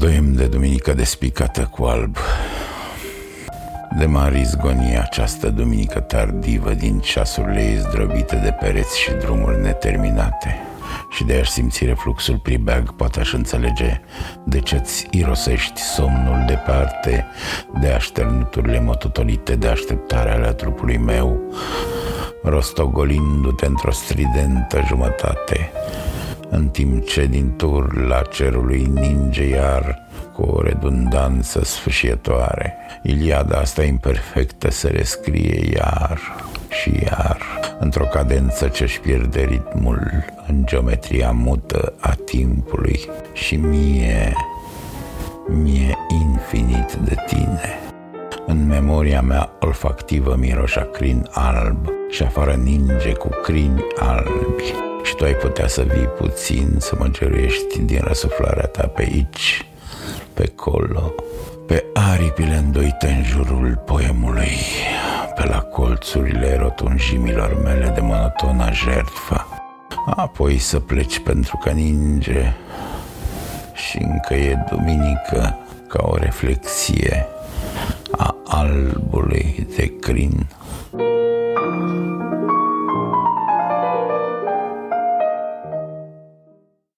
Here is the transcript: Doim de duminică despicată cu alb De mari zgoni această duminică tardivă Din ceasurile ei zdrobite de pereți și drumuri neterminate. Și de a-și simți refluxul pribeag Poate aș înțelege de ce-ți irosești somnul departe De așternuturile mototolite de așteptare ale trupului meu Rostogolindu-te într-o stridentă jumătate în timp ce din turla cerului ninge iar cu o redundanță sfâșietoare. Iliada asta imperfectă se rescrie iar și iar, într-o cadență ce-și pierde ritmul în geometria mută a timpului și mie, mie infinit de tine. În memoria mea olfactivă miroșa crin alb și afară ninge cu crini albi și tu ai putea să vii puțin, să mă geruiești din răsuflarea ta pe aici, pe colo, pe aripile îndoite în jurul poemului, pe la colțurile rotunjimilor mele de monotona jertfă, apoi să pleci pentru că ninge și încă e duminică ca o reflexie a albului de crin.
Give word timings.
Doim 0.00 0.34
de 0.34 0.46
duminică 0.46 0.92
despicată 0.92 1.68
cu 1.72 1.84
alb 1.84 2.16
De 3.98 4.06
mari 4.06 4.44
zgoni 4.44 4.98
această 4.98 5.48
duminică 5.48 6.00
tardivă 6.00 6.72
Din 6.72 6.98
ceasurile 6.98 7.62
ei 7.62 7.76
zdrobite 7.76 8.36
de 8.36 8.50
pereți 8.60 9.00
și 9.00 9.10
drumuri 9.10 9.62
neterminate. 9.62 10.56
Și 11.10 11.24
de 11.24 11.34
a-și 11.34 11.50
simți 11.50 11.84
refluxul 11.84 12.38
pribeag 12.38 12.94
Poate 12.94 13.20
aș 13.20 13.32
înțelege 13.32 14.00
de 14.44 14.60
ce-ți 14.60 15.06
irosești 15.10 15.80
somnul 15.80 16.44
departe 16.46 17.26
De 17.80 17.88
așternuturile 17.88 18.80
mototolite 18.80 19.56
de 19.56 19.66
așteptare 19.66 20.30
ale 20.30 20.52
trupului 20.52 20.96
meu 20.96 21.40
Rostogolindu-te 22.42 23.66
într-o 23.66 23.90
stridentă 23.90 24.82
jumătate 24.86 25.70
în 26.48 26.68
timp 26.68 27.06
ce 27.06 27.26
din 27.26 27.56
turla 27.56 28.22
cerului 28.22 28.90
ninge 28.94 29.48
iar 29.48 30.08
cu 30.40 30.46
o 30.46 30.62
redundanță 30.62 31.64
sfâșietoare. 31.64 32.76
Iliada 33.02 33.58
asta 33.58 33.82
imperfectă 33.82 34.70
se 34.70 34.88
rescrie 34.88 35.72
iar 35.74 36.18
și 36.68 36.92
iar, 37.04 37.38
într-o 37.78 38.04
cadență 38.04 38.68
ce-și 38.68 39.00
pierde 39.00 39.40
ritmul 39.40 40.24
în 40.46 40.62
geometria 40.64 41.30
mută 41.30 41.92
a 42.00 42.14
timpului 42.24 43.00
și 43.32 43.56
mie, 43.56 44.32
mie 45.48 45.96
infinit 46.08 46.92
de 46.92 47.14
tine. 47.26 47.78
În 48.46 48.66
memoria 48.66 49.20
mea 49.20 49.52
olfactivă 49.60 50.36
miroșa 50.38 50.88
crin 50.92 51.28
alb 51.30 51.88
și 52.10 52.22
afară 52.22 52.52
ninge 52.52 53.12
cu 53.12 53.28
crini 53.42 53.84
albi 53.98 54.64
și 55.02 55.14
tu 55.14 55.24
ai 55.24 55.34
putea 55.34 55.66
să 55.66 55.82
vii 55.82 56.08
puțin, 56.18 56.74
să 56.78 56.94
mă 56.98 57.06
geruiești 57.10 57.80
din 57.80 58.00
răsuflarea 58.02 58.66
ta 58.66 58.86
pe 58.86 59.02
aici, 59.02 59.64
pe 60.34 60.46
colo, 60.46 61.14
pe 61.66 61.84
aripile 61.94 62.54
îndoite 62.54 63.06
în 63.06 63.24
jurul 63.24 63.82
poemului, 63.86 64.50
pe 65.34 65.46
la 65.46 65.60
colțurile 65.60 66.56
rotunjimilor 66.56 67.62
mele 67.62 67.92
de 67.94 68.00
monotona 68.00 68.70
jertfă, 68.70 69.46
apoi 70.06 70.58
să 70.58 70.80
pleci 70.80 71.18
pentru 71.18 71.56
că 71.56 71.70
ninge 71.70 72.52
și 73.74 73.98
încă 74.02 74.34
e 74.34 74.58
duminică 74.70 75.58
ca 75.86 76.06
o 76.06 76.16
reflexie 76.16 77.26
a 78.10 78.36
albului 78.44 79.66
de 79.76 79.92
crin. 80.00 80.46